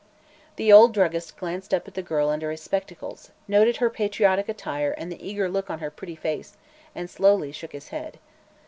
The 0.55 0.73
old 0.73 0.95
druggist 0.95 1.37
glanced 1.37 1.75
up 1.75 1.87
at 1.87 1.93
the 1.93 2.01
girl 2.01 2.29
under 2.29 2.49
his 2.49 2.59
spectacles, 2.63 3.29
noted 3.47 3.77
her 3.77 3.91
patriotic 3.91 4.49
attire 4.49 4.93
and 4.97 5.11
the 5.11 5.23
eager 5.29 5.47
look 5.47 5.69
on 5.69 5.77
her 5.77 5.91
pretty 5.91 6.15
face, 6.15 6.57
and 6.95 7.07
slowly 7.07 7.51
shook 7.51 7.73
his 7.73 7.89
head. 7.89 8.17